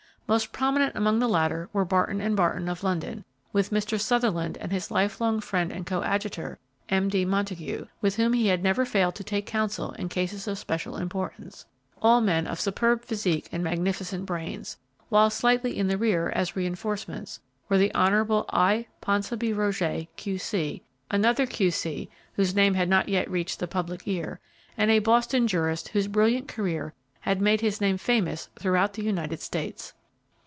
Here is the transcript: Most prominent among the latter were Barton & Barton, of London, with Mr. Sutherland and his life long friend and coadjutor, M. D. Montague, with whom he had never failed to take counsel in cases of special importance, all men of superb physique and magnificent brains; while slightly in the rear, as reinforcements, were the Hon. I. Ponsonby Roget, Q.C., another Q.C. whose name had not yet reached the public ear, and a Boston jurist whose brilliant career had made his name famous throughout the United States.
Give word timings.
Most 0.27 0.53
prominent 0.53 0.95
among 0.95 1.19
the 1.19 1.27
latter 1.27 1.67
were 1.73 1.83
Barton 1.83 2.19
& 2.35 2.35
Barton, 2.35 2.69
of 2.69 2.85
London, 2.85 3.25
with 3.51 3.69
Mr. 3.69 3.99
Sutherland 3.99 4.57
and 4.61 4.71
his 4.71 4.89
life 4.89 5.19
long 5.19 5.41
friend 5.41 5.73
and 5.73 5.85
coadjutor, 5.85 6.57
M. 6.87 7.09
D. 7.09 7.25
Montague, 7.25 7.87
with 7.99 8.15
whom 8.15 8.31
he 8.31 8.47
had 8.47 8.63
never 8.63 8.85
failed 8.85 9.13
to 9.15 9.25
take 9.25 9.45
counsel 9.45 9.91
in 9.99 10.07
cases 10.07 10.47
of 10.47 10.57
special 10.57 10.95
importance, 10.95 11.65
all 12.01 12.21
men 12.21 12.47
of 12.47 12.61
superb 12.61 13.03
physique 13.03 13.49
and 13.51 13.61
magnificent 13.61 14.25
brains; 14.25 14.77
while 15.09 15.29
slightly 15.29 15.77
in 15.77 15.89
the 15.89 15.97
rear, 15.97 16.29
as 16.29 16.55
reinforcements, 16.55 17.41
were 17.67 17.77
the 17.77 17.91
Hon. 17.93 18.45
I. 18.53 18.87
Ponsonby 19.01 19.51
Roget, 19.51 20.07
Q.C., 20.15 20.81
another 21.09 21.45
Q.C. 21.45 22.09
whose 22.35 22.55
name 22.55 22.75
had 22.75 22.87
not 22.87 23.09
yet 23.09 23.29
reached 23.29 23.59
the 23.59 23.67
public 23.67 24.03
ear, 24.07 24.39
and 24.77 24.91
a 24.91 24.99
Boston 24.99 25.45
jurist 25.45 25.89
whose 25.89 26.07
brilliant 26.07 26.47
career 26.47 26.93
had 27.19 27.41
made 27.41 27.59
his 27.59 27.81
name 27.81 27.97
famous 27.97 28.47
throughout 28.55 28.93
the 28.93 29.03
United 29.03 29.41
States. 29.41 29.93